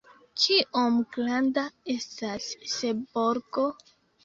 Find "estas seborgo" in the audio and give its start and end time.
1.97-3.71